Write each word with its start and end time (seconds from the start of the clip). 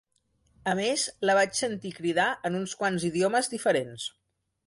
A 0.69 0.71
més, 0.79 1.03
la 1.29 1.35
vaig 1.39 1.53
sentir 1.59 1.91
cridar 1.99 2.27
en 2.49 2.57
uns 2.61 2.75
quants 2.81 3.07
idiomes 3.13 3.51
diferents! 3.55 4.09